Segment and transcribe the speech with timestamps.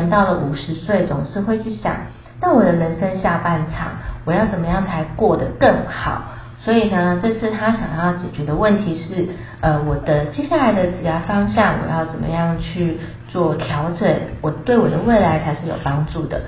[0.00, 1.94] 人到了五十岁，总是会去想，
[2.40, 3.92] 那我的人生下半场，
[4.24, 6.22] 我要怎么样才过得更好？
[6.58, 9.28] 所以呢，这次他想要解决的问题是，
[9.60, 14.08] 呃，我的接下来的职业方向，我要怎么样去做调整？
[14.40, 16.40] 我对我的未来才是有帮助的。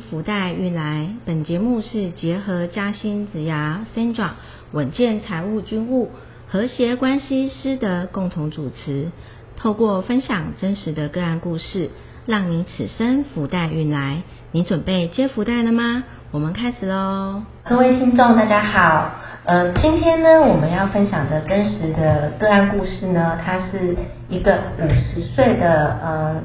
[0.00, 4.30] 福袋运来，本节目是结合嘉兴子牙 Sandra
[4.72, 6.10] 稳健财务军务
[6.48, 9.10] 和谐关系师的共同主持，
[9.56, 11.90] 透过分享真实的个案故事，
[12.26, 14.22] 让你此生福袋运来。
[14.52, 16.04] 你准备接福袋了吗？
[16.30, 17.42] 我们开始喽！
[17.64, 19.12] 各位听众大家好，
[19.44, 23.96] 呃，今天呢我们要分享的真实的个案故事呢，他是
[24.28, 26.42] 一个五十岁的呃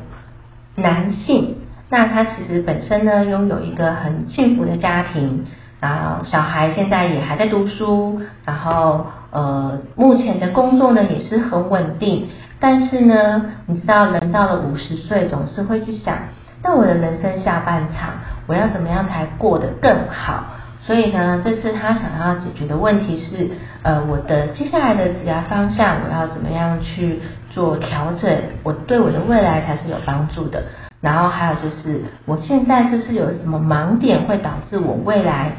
[0.76, 1.56] 男性。
[1.92, 5.44] 那他其实本身呢，拥有一个很幸福的家庭，
[5.82, 12.30] 然后小孩现在也还在读书，然后呃，目前的工作呢也是很稳定。
[12.62, 16.16] 但是呢，你知道人到了五十岁，总是会去想，
[16.64, 18.12] 那我的人生下半场，
[18.48, 20.46] 我要怎么样才过得更好？
[20.80, 23.50] 所以呢，这次他想要解决的问题是，
[23.84, 28.32] 呃，我的接下来的职业方向，我要怎么样去做调整？
[28.64, 30.64] 我对我的未来才是有帮助的。
[31.02, 35.54] 然后还有就是，我现在就是有什么盲点会导致我未来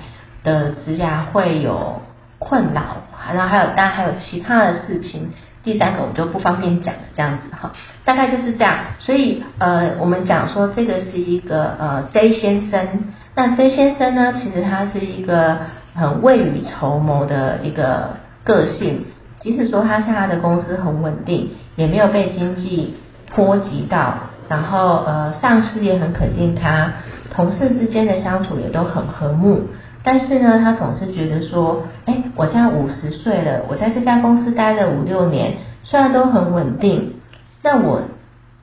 [0.45, 2.01] 的职涯会有
[2.39, 3.03] 困扰，
[3.35, 5.31] 然后还有当然还有其他的事情，
[5.65, 7.73] 第三个我就不方便讲了，这样子哈，
[8.05, 8.77] 大概就是这样。
[9.01, 13.05] 所以呃，我们讲说这个是一个呃 J 先生，
[13.35, 15.59] 那 J 先生呢，其实他是一个
[15.95, 18.11] 很未雨绸缪的一个
[18.45, 19.07] 个性，
[19.41, 22.95] 即使说他现在的公司很稳定，也没有被经济
[23.35, 24.15] 波及到。
[24.53, 26.93] 然后呃，上司也很肯定他，
[27.33, 29.63] 同事之间的相处也都很和睦。
[30.05, 37.15] 但是呢，他总是觉得说，哎，我现在五十岁了，我在这家公司待了五六年，虽然都很稳定，
[37.63, 38.03] 那我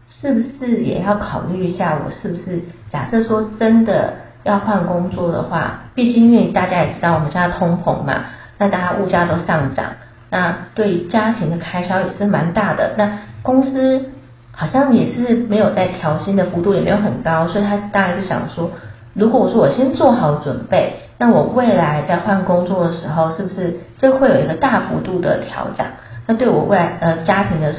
[0.05, 2.61] 是不是也要考虑一下，我是不是
[2.91, 4.13] 假设说真的
[4.43, 8.25] 要换工作的话，毕竟因为大家也知道我们现在通膨嘛，
[8.59, 9.85] 那大家物价都上涨，
[10.29, 12.93] 那对家庭的开销也是蛮大的。
[12.95, 13.09] 那
[13.41, 14.11] 公司。
[14.59, 18.69] 好像也是没有在调薪的幅度也没有很高，所以他大概是想说，
[19.13, 25.85] 如果我说我先做好准备，那我未来在换工作的时候，是不是就会有一个大幅度的调整？
[26.27, 27.73] 那对我未来呃家庭的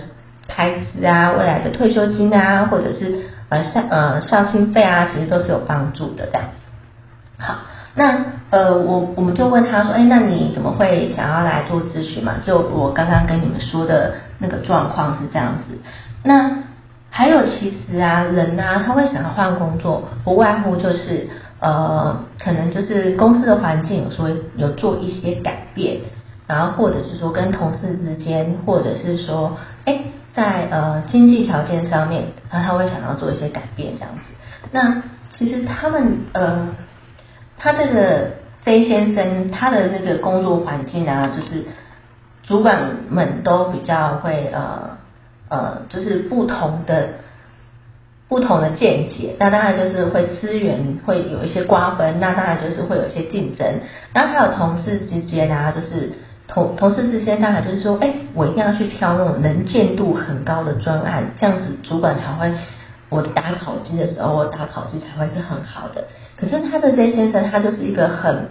[0.48, 3.14] 开支啊，未来的退休金啊，或者是
[3.50, 6.26] 呃孝呃孝心费啊，其实都是有帮助的。
[6.32, 6.48] 这样，
[7.38, 7.54] 好，
[7.94, 12.36] 那呃我我们就问他说，哎，那你怎么会想要来做咨询嘛？
[12.46, 15.78] 就我刚刚跟你们说的那个状况是这样子，
[16.22, 16.58] 那。
[17.12, 21.26] 还有，其实啊，人呐，他会想要换工作，不外乎就是
[21.58, 25.98] 呃，可能就是公司的环境有说有做一些改变，
[26.46, 30.00] 然后或者是说跟同事之间，或者是说，哎，
[30.32, 32.22] 在呃经济条件上面，
[32.52, 34.20] 那他会想要做一些改变这样子。
[34.70, 36.68] 那其实他们呃，
[37.58, 38.28] 他这个
[38.64, 41.64] J 先生他的那个工作环境啊，就是
[42.44, 42.78] 主管
[43.08, 44.99] 们都比较会呃。
[45.50, 47.08] 呃，就是不同的
[48.28, 53.66] 不同的见解，那当然就是会资源会有一些瓜分，那当然就是会有一些竞争，
[54.14, 56.12] 然后还有同事之间啊，就是
[56.46, 62.52] 同同事之间，当然就是说，哎，我一定要去挑那种能见度很高的专案，这样子主管才会，
[63.08, 66.04] 我打考机的时候，我打考机才会是很好的。
[66.36, 68.46] 可是他的这先生，他就是一个很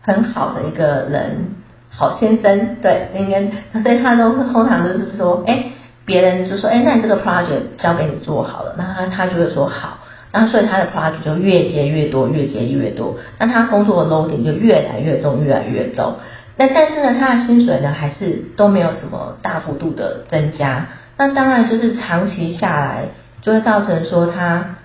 [0.00, 1.56] 很好的一个人，
[1.90, 3.42] 好先生，对，应该，
[3.82, 5.72] 所以他都通常就是说，哎。
[6.06, 9.98] 别人就说：“哎，那你这个 project 交给你做好了。”那他他就会说：“好。”
[10.32, 13.16] 那所以他的 project 就越接越多，越接越多。
[13.38, 16.14] 那他工作的 loading 就越来越重，越来越重。
[16.56, 20.86] 那但是呢，他的薪水呢还是都没有什么大幅度的增加。
[21.16, 23.04] 那当然就是长期下来
[23.40, 24.76] 就会造成说他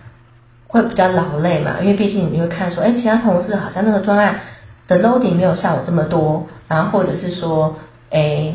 [0.67, 4.39] 会比较劳累嘛，因为毕竟你会看说：“哎，其他同事好像那个专案
[4.87, 7.75] 的 loading 没有像我这么多。”然后或者是说
[8.09, 8.53] ：“哎。”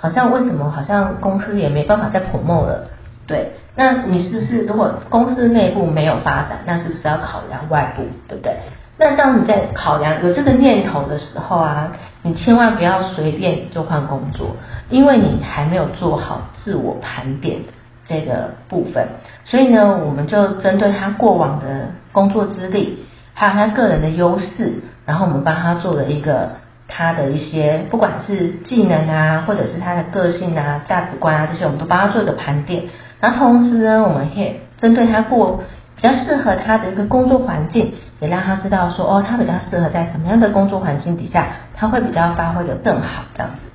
[0.00, 2.86] 好像为什么好像公司也没办法再 promote 了？
[3.26, 8.02] 对，那你是不是如果公司内部没有发展，那是不是要考量外部？
[8.26, 8.56] 对不对？
[8.96, 11.92] 那当你在考量有这个念头的时候啊，
[12.22, 14.56] 你千万不要随便就换工作，
[14.88, 17.60] 因为你还没有做好自我盘点
[18.06, 19.06] 这个部分。
[19.44, 23.04] 所以呢，我们就针对他过往的工作资历，
[23.34, 26.59] 还有他个人的优势，然后我们帮他做了一个。
[26.90, 32.82] 他的一些不管是技能啊，或者是他的个性啊、价值观啊这些，我们都帮他做一个盘点。
[33.20, 35.62] 那同时呢，我们也针对他过
[35.96, 43.66] 比较适合他的一个工作环境，也让他知道说哦，他比较适合在什么样的工作环境底下，他会比较发挥的更好这样子。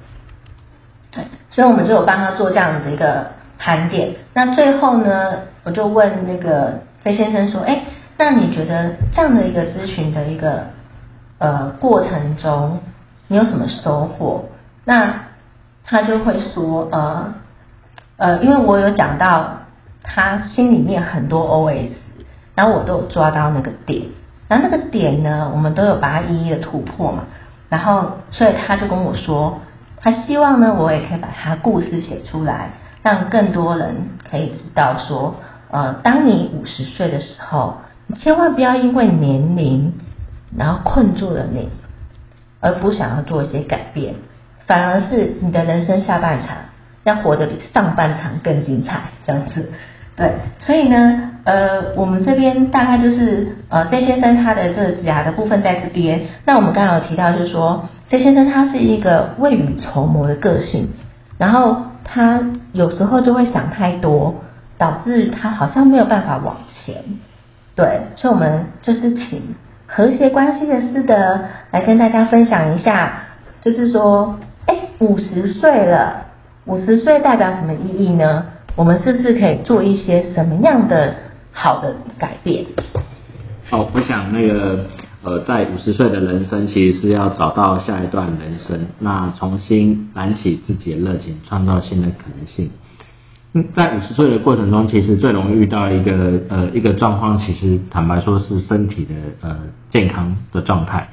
[1.11, 3.27] 对，所以我们就有帮他做这样子的一个
[3.57, 4.15] 盘点。
[4.33, 7.83] 那最后呢，我就问那个飞先生说，哎，
[8.17, 10.63] 那你觉得这样的一个咨询的一个
[11.37, 12.79] 呃过程中，
[13.27, 14.45] 你有什么收获？
[14.83, 15.21] 那
[15.83, 17.33] 他就会说，呃
[18.17, 19.57] 呃，因为我有讲到
[20.03, 21.89] 他心里面很多 OS，
[22.55, 24.03] 然后我都有抓到那个点，
[24.47, 27.23] 然后那个点呢，我们都有把它一一的突破嘛，
[27.69, 29.59] 然后所以他就跟我说。
[30.01, 32.69] 他希望呢，我也可以把他故事写出来，
[33.01, 33.95] 让更多人
[34.29, 35.33] 可以知道说，
[35.71, 39.93] 呃，当你五十岁的时候，你千万不要因为年龄，
[40.55, 41.69] 然后困住了你，
[42.65, 44.15] 而不想要做一些改变，
[44.65, 46.57] 反而是你的人生下半场
[47.03, 49.69] 要活得比上半场更精彩，这样子。
[50.15, 56.21] 对，所以呢，呃，我们这边大概就是呃，C 先生他的这个指甲的部分在这边。
[56.45, 60.89] 那我们刚刚有提到，就是说，C 先生他是一个未雨绸缪的个性，
[61.37, 62.41] 然后他
[62.71, 64.35] 有时候就会想太多，
[64.79, 67.03] 导致他好像没有办法往前。
[67.75, 69.53] 对，所以我们就是请
[69.87, 71.13] 和谐关系的师德
[71.71, 73.13] 来跟大家分享一下，
[73.61, 76.25] 就是说，哎，五十岁了，
[76.65, 78.45] 五十岁代表什么意义呢？
[78.75, 81.15] 我们是不是可以做一些什么样的
[81.51, 82.65] 好的改变？
[83.71, 84.85] 哦，我想那个
[85.23, 92.69] 呃，在五十岁的人生，其实是要找到下一段人生，那重新燃起自己的热情，创造新的可能性。
[93.73, 99.57] 在五十岁的过程中，其实最容易遇到一个呃一个状况，其实坦白说是身体的呃
[99.89, 101.07] 健康的状态。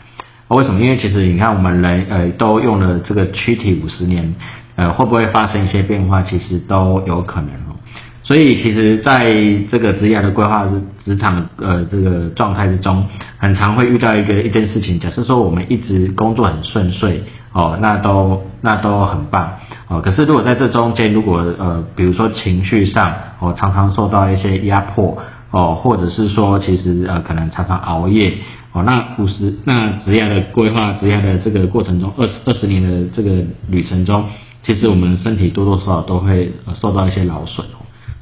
[0.48, 0.80] 为什么？
[0.80, 4.34] 因为其实你看，我们人呃都用了这个躯体五十年。
[4.74, 6.22] 呃，会不会发生一些变化？
[6.22, 7.50] 其实都有可能。
[8.32, 9.30] 所以，其实在
[9.70, 13.06] 这个职业的规划、职职场呃这个状态之中，
[13.36, 14.98] 很常会遇到一个一件事情。
[14.98, 19.58] 假设说我们一直工作很顺遂哦，那都那都很棒
[19.88, 20.00] 哦。
[20.00, 25.18] 可是如果在这中间，如果呃比如说情绪上哦常常受到一些压迫
[25.50, 28.32] 哦，或者是说其实呃可能常常熬夜
[28.72, 34.24] 哦，那五十那职业的规划、职业的这个过程中，二十二十年的这个旅程中。
[34.64, 37.66] 其实我们身体多多少少都会受到一些劳损，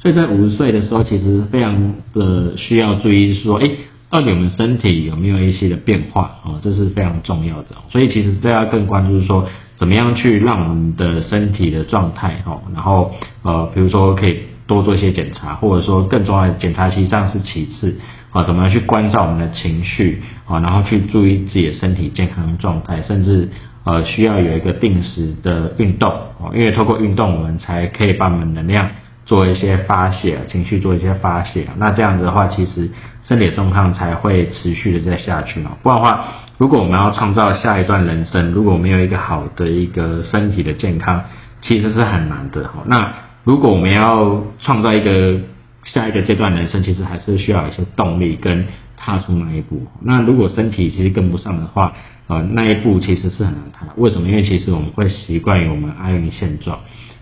[0.01, 3.69] 所以在五十岁的时候，其实非常的需要注意说，哎，
[4.09, 7.67] 到底我们身体有没有一些的变化哦，这是非常重要的。
[7.91, 13.13] 所以其实大家更关注说，怎么样去让我们的身体的状态哦，然后
[13.43, 17.95] 呃，比如说可以多做一些检查，或者说更重要的检查其实上是其次
[18.31, 23.49] 啊，怎么样去关照我们的情绪啊，然后去注意自己的身体健康状态，甚至。
[23.83, 26.07] 呃，需要有一个定时的运动
[26.37, 28.87] 哦，因为透过运动，我们才可以把我们能量
[29.31, 31.65] 做一些发泄，情绪做一些发泄。
[31.77, 32.91] 那这样子的话，其实
[33.23, 35.71] 身体状况才会持续的再下去嘛。
[35.81, 36.25] 不然的话，
[36.57, 41.23] 如果我们要创造下一段人生，如果没有一个好的一个身体的健康，
[41.61, 42.69] 其实是很难的。
[42.87, 43.13] 那
[43.45, 45.39] 如果我们要创造一个
[45.85, 48.67] 下一个阶段人生，其实还是需要一些动力跟
[48.97, 49.87] 踏出那一步。
[50.01, 51.93] 那如果身体其实跟不上的话，
[52.27, 53.87] 呃，那一步其实是很难踏。
[53.95, 54.27] 为什么？
[54.27, 56.79] 因为其实我们会习惯于我们安于现状，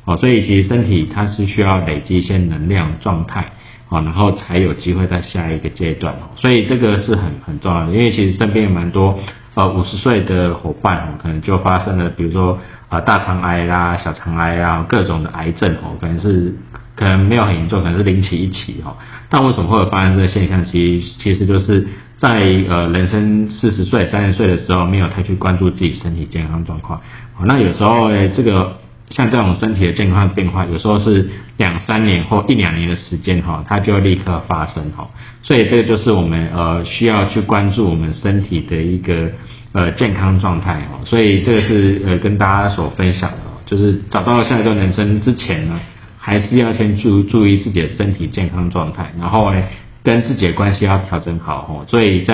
[0.10, 3.46] 哦，所以其实身体它是需要累积一些能量状态，
[3.90, 6.34] 哦，然后才有机会在下一个阶段哦。
[6.36, 7.94] 所以这个是很很重要的。
[7.94, 9.20] 因为其实身边有蛮多
[9.54, 12.58] 呃五十岁的伙伴，哦，可能就发生了，比如说
[12.90, 16.56] 啊大肠癌啦、小肠癌啊各种的癌症，哦，可能是
[16.96, 18.98] 可能没有很严重，可能是零起一起，哦。
[19.30, 20.66] 但为什么会有发生这个现象？
[20.66, 21.88] 其实其实就是。
[22.22, 27.00] 在呃人生四十岁、三十岁的时候，没有太去关注自己身体健康状况。
[27.46, 28.76] 那有时候诶，这个
[29.10, 35.10] 像这种身体的健康变化，有时候是两三年或一两年的时间哈，它就会立刻发生哈。
[35.42, 39.32] 所以这个就是我们呃需要去关注我们身体的一个
[39.72, 41.06] 呃健康状态哦。
[41.06, 45.80] 所以这个是呃跟大家所分享的，就是找到下一段人生之前呢，
[46.18, 49.64] 还是要先注注意自己的身体健康状态，然后呢。
[50.02, 52.34] 跟自己的关系要调整好哦，所以在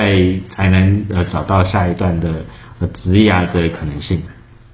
[0.49, 2.45] 才能呃找到下一段的
[2.79, 4.21] 呃职涯的可能性。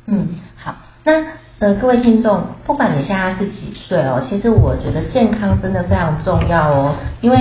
[0.07, 0.27] 嗯，
[0.57, 1.13] 好，那
[1.61, 7.37] 呃各位听众，不管你现在是几岁哦，其实我觉得健康真的非常重要哦，因为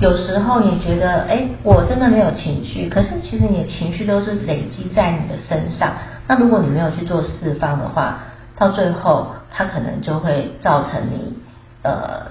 [0.00, 5.90] 有时候你觉得哎我真的没有情绪，可是其实你的情绪都是累积在你的身上，
[6.28, 8.18] 那如果你没有去做释放的话，
[8.56, 11.34] 到最后它可能就会造成你
[11.82, 12.30] 呃。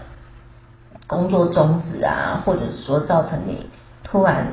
[1.08, 3.66] 工作终止啊，或者说造成你
[4.02, 4.48] 突然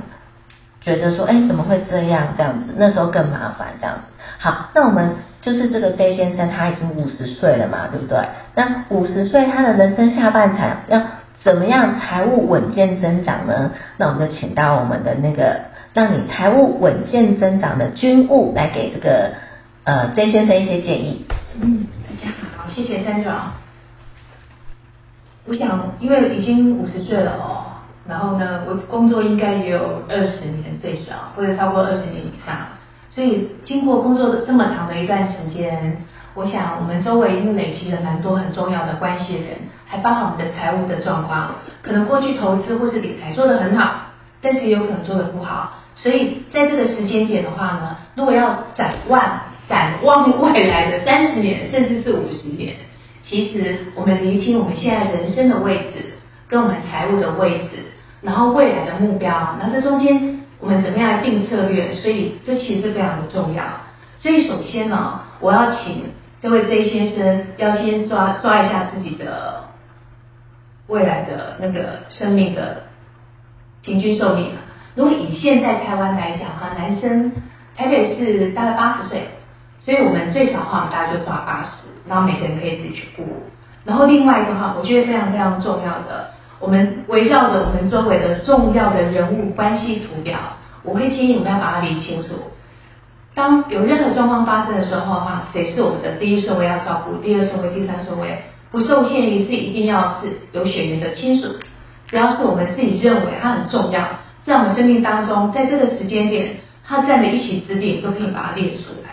[0.97, 2.28] 觉得说，哎，怎么会这样？
[2.37, 3.68] 这样子，那时候更麻烦。
[3.80, 4.07] 这样子，
[4.38, 5.11] 好，那我们
[5.42, 8.18] 就是这个 J 先生，他已经五十岁了嘛，对不对？
[8.54, 11.02] 那五十岁，他的人生下半场要
[11.42, 13.73] 怎么样财务稳健增长呢？
[13.99, 15.61] 那我们就请到我们的那个
[15.92, 19.33] 让你财务稳健增长的军务来给这个
[19.85, 21.26] 呃 J 先生一些建议。
[21.61, 23.52] 嗯，大家好，谢谢三壮。
[25.47, 27.68] 我想，因为已经五十岁了哦，
[28.09, 32.57] 然后呢，我工作应该也有二十年最少，或者超过二十年以上，
[33.11, 36.03] 所以经过工作的这么长的一段时间，
[36.35, 44.07] 我想我们周围已经累积了蛮多很重要的关系人，还包含我们的财务的状况，可能过去投资或是理财做得很好，
[44.41, 49.21] 但是也有可能做得不好，所以在这个时间点的话呢，如果要展望
[49.69, 52.75] 展望未来的三十年，甚至是五十年。
[53.23, 56.15] 其实我们厘清我们现在人生的位置，
[56.49, 57.85] 跟我们财务的位置，
[58.21, 61.95] 然后未来的目标，那这中间我们怎么样来定策略？
[61.95, 63.63] 所以这其实是非常的重要。
[64.19, 66.05] 所以首先呢，我要请
[66.41, 69.65] 这位 J 先生要先抓抓一下自己的
[70.87, 72.83] 未来的那个生命的
[73.83, 74.51] 平均寿命。
[74.95, 77.31] 如果以现在台湾来讲哈，男生
[77.77, 79.29] 台北是大概八十岁，
[79.81, 81.87] 所以我们最少话，大家就抓八十。
[82.09, 83.23] 然后每个人可以自己去估，
[83.85, 90.38] 然后另外一个哈，我觉得非常非常重要的，我们围绕着我们周围的重要的人物关系图表，
[90.83, 92.29] 我会建议我们要把它理清楚。
[93.35, 101.47] 当有任何状况发生的时候的话，谁是我们的第一顺位要照顾，第二顺位、第三顺位，不受限于是一定要是有血缘的亲属，
[102.09, 104.03] 只要是我们自己认为它很重要，
[104.45, 109.11] 在我们生命当中，在这个时间点，它占的一席之地，都可以把它列出来。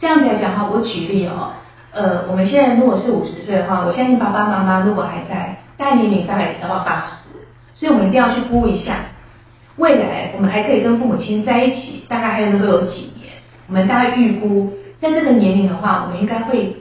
[0.00, 1.52] 这样子来讲哈，我举例哦。
[1.92, 7.28] 呃，我们现在如果是五十岁的话，我相信爸爸妈妈如果还在，大概年龄大概也到八十，
[7.74, 8.96] 所以我们一定要去估一下，
[9.76, 13.32] 未来我们还可以跟父母亲在一起，大概还能够有几年？
[13.68, 16.76] 我们大概预估，在这个年龄的话，我们应该会，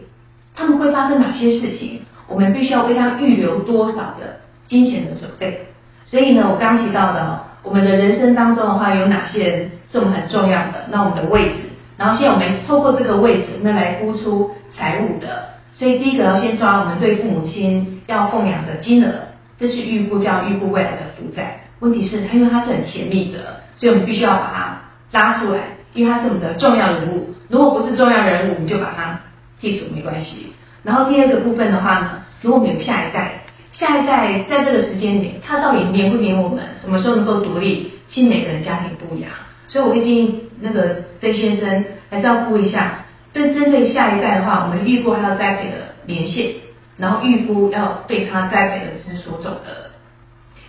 [0.53, 2.01] 他们会发生哪些事情？
[2.27, 5.67] 我们必须要为他预留多少的金钱的准备？
[6.05, 10.85] 所以呢，我刚提到的，我们的人生当中的话，有哪些人是我们很重要的？
[10.89, 11.55] 那我们的位置，
[11.97, 14.51] 然后现在我们透过这个位置，那来估出。
[14.73, 19.11] 财务的，所以第一个要先抓我们对父母亲要奉养的金额，
[19.57, 21.59] 这是预估，叫预估未来的负债。
[21.79, 25.59] 问题是，因为它是很甜蜜的，所以我们必须要把它拉出来，
[25.93, 27.29] 因为它是我们的重要人物。
[27.49, 29.19] 如果不是重要人物，我们就把它
[29.61, 30.53] 剔除没关系。
[30.83, 33.41] 然后第二个部分的话呢，如果我们有下一代，
[33.71, 36.63] 下一代在这个时间点，他到底黏不黏我们？
[36.81, 37.91] 什么时候能够独立？
[38.09, 39.31] 亲每个人家庭不一样，
[39.69, 43.05] 所以我会建议那个 J 先生还是要估一下。
[43.31, 46.47] 对针对下一代的话，我们预估还要栽培的年限，
[47.01, 49.89] 然后预估要对他栽培的是所走的，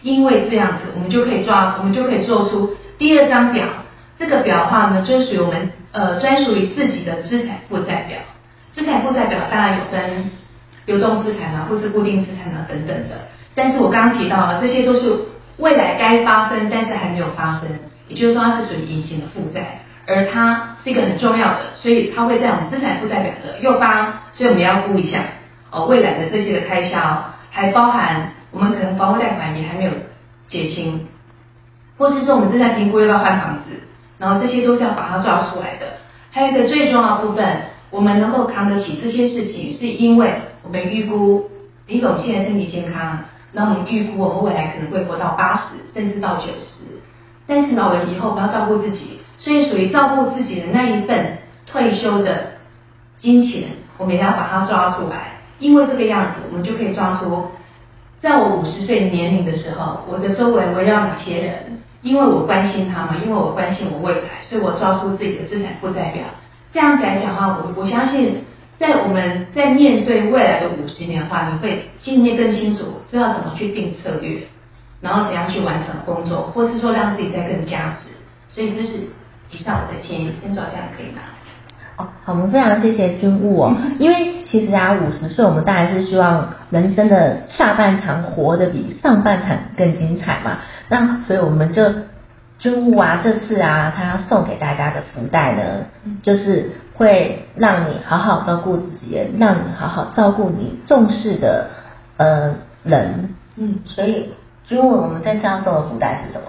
[0.01, 3.67] 因为这样子，我们就可以抓，我们就可以做出第二张表。
[4.19, 8.19] 这个表的话呢，就属于我们呃专属于自己的资产负债表。
[8.75, 10.31] 资产负债表当然有分
[10.87, 13.29] 流动资产啊，或是固定资产啊等等的。
[13.55, 15.15] 但是我刚刚提到了，这些都是
[15.59, 17.69] 未来该发生，但是还没有发生，
[18.09, 19.81] 也就是说它是属于隐形的负债。
[20.05, 25.21] 而它是一个很重要的，所以它会在我们资产负债表的右方，所以我们要估一下
[25.73, 29.91] 哦，未来的这些的开销，还包含我们可能房屋贷款也还没有
[30.47, 31.09] 结清，
[31.97, 33.71] 或是说我们正在评估要不要换房子，
[34.19, 35.87] 然后这些都是要把它抓出来的。
[36.31, 41.51] 还有一个最重要部分，我们能够扛得起这些事情，是因为我们预估
[41.87, 43.21] 李总现在身体健康，
[43.53, 45.63] 那我们预估我们未来可能会活到八十，
[45.95, 46.85] 甚至到九十，
[47.47, 49.19] 但是老了以后我们要照顾自己。
[49.39, 52.53] 所以属于照顾自己的那一份退休的
[53.19, 55.33] 金钱，我们也要把它抓出来。
[55.63, 57.47] 因为这个样子，我们就可以抓出，
[58.21, 61.79] 在我五十岁年龄的时候，我的周围围绕哪些人？
[62.03, 66.25] 因为我关心他们，因为我关心我未来，所以我抓出自己的资产负债表。
[66.73, 68.45] 这样子来讲的话，我我相信，
[68.77, 74.41] 在我们在面对未来的五十年的话，你会心里面更清楚，知道怎么去定策略，
[75.01, 78.11] 然后怎样去完成工作，或是说让自己再更加值。
[78.49, 79.09] 所以这是。
[79.55, 81.21] 以上我的建议，先做这样可以吗？
[81.95, 90.59] 好，我们非常谢谢军务哦，因为其实啊，五十岁我们当然是希望人生的下半场活得比上半场更精彩嘛。
[90.91, 91.91] 那所以我们就
[92.59, 95.63] 军务啊，这次啊，他要送给大家的福袋呢，
[96.21, 101.71] 就是会让你好好照顾自己，让你好好照顾你重视的
[102.19, 102.55] 呃
[102.85, 103.31] 人。
[103.57, 104.35] 嗯，所以
[104.67, 106.45] 军务我们这次要送的福袋是什么？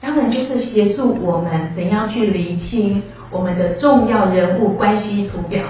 [0.00, 3.02] 当然就是协助我们怎样去厘清
[3.32, 5.64] 我们的重要人物关系图表，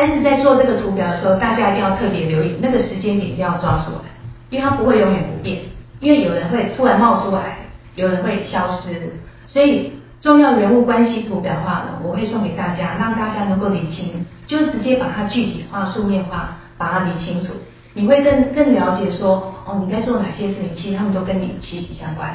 [0.00, 4.06] 但是在做这个图表的时候，大家一定要特别留意那个时间点一定要抓出来，
[4.48, 5.58] 因为它不会永远不变，
[5.98, 7.56] 因为有人会突然冒出来，
[7.96, 9.10] 有人会消失，
[9.48, 17.52] 所以重要人物关系图表的话呢，我会送给大家，让大家能够理清，就直接把它具体化、书面化，把它理清楚。
[17.94, 22.30] 你会更更了解说，哦，你该做哪些事情，其实他们都跟你息息相关。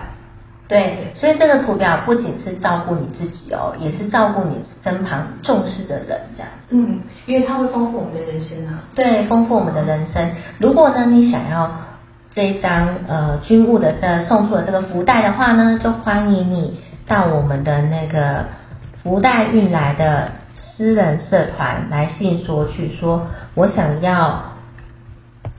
[0.73, 6.75] 对，所以这个图表不仅是照顾你自己哦，也是照顾你身旁重视的人，这样子。
[6.75, 8.81] 嗯，因为它会丰富我们的人生啊。
[8.95, 10.31] 对，丰富我们的人生。
[10.57, 11.69] 如果呢，你想要
[12.33, 18.45] 这一张呃军务的这送出的这个福袋的话呢，就欢迎你到我们的那个
[19.03, 24.52] 福袋运来的私人社团来信说去，说我想要。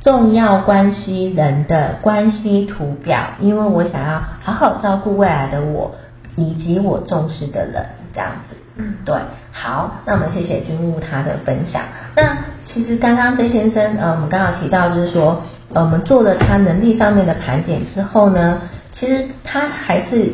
[0.05, 5.93] 重要关系人的关系图表，因为我想要好好照顾未来的我
[6.37, 8.55] 以及我重视的人，这样子。
[8.77, 9.17] 嗯，对，
[9.51, 11.81] 好，那我们谢谢君务他的分享。
[12.17, 15.41] 那其实刚刚 J 先生，呃，我们刚刚提到就是说，
[15.73, 18.61] 呃，我们做了他能力上面的盘点之后呢，
[18.93, 20.33] 其实他还是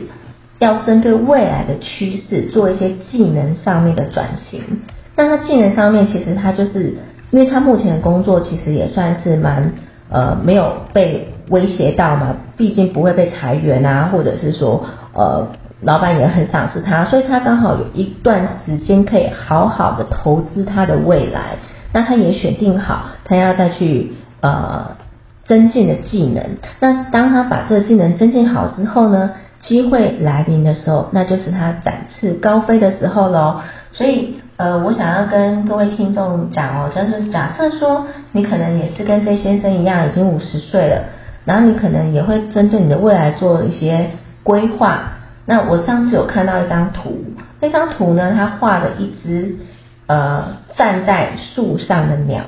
[0.59, 4.61] 要针对未来的趋势做一些技能上面的转型。
[5.15, 6.93] 那他技能上面其实他就是。
[7.31, 9.73] 因为他目前的工作其实也算是蛮
[10.11, 14.85] 呃没有被威胁到嘛，毕竟不会被裁员啊，或者是说
[15.15, 15.47] 呃
[15.81, 21.57] 老板也很赏识他，所以他刚好有一段时间可以好好的投资他的未来。
[21.93, 24.97] 那他也选定好他要再去呃
[25.45, 26.45] 增进的技能。
[26.81, 33.61] 那当他把这个技能增进好之后呢，机会来临的时候，那就是他展翅高飞的时候喽。
[33.93, 34.35] 所以。
[34.61, 41.03] 呃，我想要跟各位听众讲哦，就是假设说你可能也是跟这先生一样，已经五十岁了，
[41.47, 44.11] 然后你可能也会针对你的未来做一些
[44.43, 45.13] 规划。
[45.47, 47.25] 那我上次有看到一张图，
[47.59, 49.57] 那张图呢，他画了一只
[50.07, 52.45] 呃站在树上的鸟。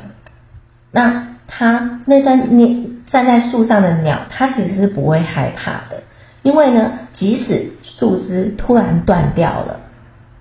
[0.90, 6.02] 那它那张你站在树上的鸟，它其实是不会害怕的，
[6.42, 9.80] 因为呢，即使树枝突然断掉了。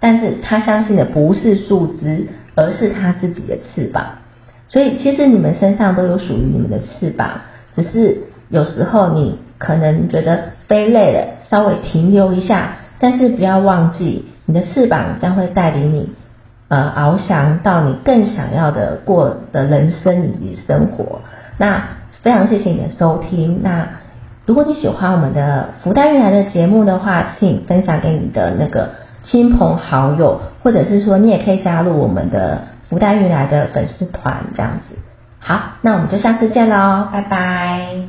[0.02, 4.04] 但是他相信的不是树枝，而是他自己的翅膀。
[4.68, 7.42] 所以其实你们身上都有属于你们的翅膀，
[7.76, 12.78] 只是有时候你可能觉得飞累了，稍微停留一下。
[13.00, 16.10] 但是不要忘记，你的翅膀将会带领你，
[16.68, 21.22] 呃，翱翔到你更想要的过的人生以及生活。
[21.58, 21.84] 那
[22.22, 23.62] 非常谢谢你的收听。
[23.62, 23.88] 那
[24.46, 28.90] 如果你喜欢我们的福袋运来的节目的话，请分享给你的那个。
[29.24, 34.96] 亲朋好友，或者是说你也可以加入我们的福袋运来的粉丝团，这样子。
[35.40, 38.08] 好，那我们就下次见喽，拜拜。